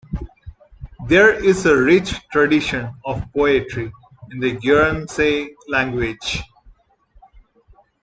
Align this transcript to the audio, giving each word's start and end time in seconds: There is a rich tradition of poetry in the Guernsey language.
There 1.07 1.29
is 1.31 1.67
a 1.67 1.77
rich 1.77 2.27
tradition 2.31 2.91
of 3.05 3.23
poetry 3.33 3.91
in 4.31 4.39
the 4.39 4.53
Guernsey 4.53 5.55
language. 5.67 6.41